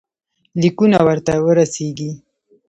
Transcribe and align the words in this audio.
لیکونه 0.61 0.97
ورته 1.07 1.33
ورسیږي. 1.45 2.11